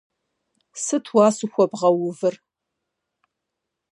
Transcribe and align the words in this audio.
Сыт 0.83 1.05
уасэу 1.15 1.49
хуэбгъэувыр? 1.53 2.35